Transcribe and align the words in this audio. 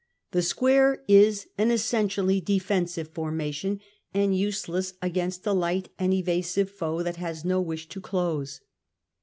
The 0.31 0.41
square 0.41 1.03
is 1.07 1.45
an 1.59 1.69
essentially 1.69 2.41
defensive 2.41 3.09
formation, 3.09 3.79
and 4.15 4.35
useless 4.35 4.95
against 4.99 5.45
a 5.45 5.53
light 5.53 5.89
and 5.99 6.11
evasive 6.11 6.71
foe 6.71 6.97
who 7.03 7.19
has 7.19 7.45
no 7.45 7.61
wish 7.61 7.87
to 7.89 8.01
close. 8.01 8.61